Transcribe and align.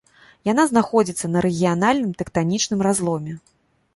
Яна 0.51 0.63
знаходзіцца 0.71 1.29
на 1.33 1.43
рэгіянальным 1.45 2.11
тэктанічным 2.21 2.79
разломе. 2.87 3.33